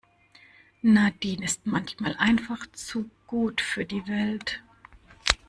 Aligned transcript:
Nadine 0.81 1.45
ist 1.45 1.67
manchmal 1.67 2.15
einfach 2.17 2.65
zu 2.71 3.11
gut 3.27 3.61
für 3.61 3.85
die 3.85 4.07
Welt. 4.07 4.63